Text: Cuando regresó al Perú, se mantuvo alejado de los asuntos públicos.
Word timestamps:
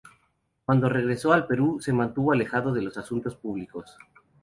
Cuando 0.65 0.89
regresó 0.89 1.31
al 1.31 1.45
Perú, 1.45 1.79
se 1.79 1.93
mantuvo 1.93 2.31
alejado 2.33 2.73
de 2.73 2.81
los 2.81 2.97
asuntos 2.97 3.35
públicos. 3.35 3.99